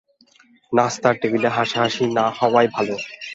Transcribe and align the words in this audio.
নাশতার 0.73 1.15
টেবিলে 1.21 1.49
হাসাহসি 1.57 2.03
না-হওয়াই 2.17 2.67
ভালো। 2.75 2.95